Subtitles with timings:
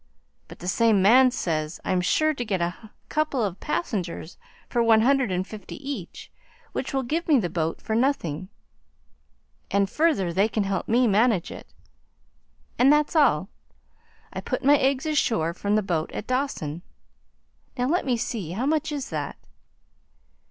[0.47, 5.01] But the same man says I'm sure to get a couple of passengers for one
[5.01, 6.31] hundred and fifty each,
[6.71, 8.49] which will give me the boat for nothing,
[9.69, 11.71] and, further, they can help me manage it.
[12.79, 12.91] And...
[12.91, 13.49] that's all;
[14.33, 16.81] I put my eggs ashore from the boat at Dawson.
[17.77, 19.37] Now let me see how much is that?"